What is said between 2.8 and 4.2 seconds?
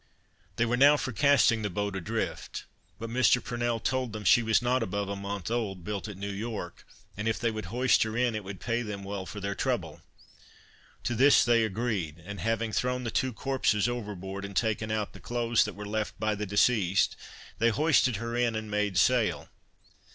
but Mr. Purnell told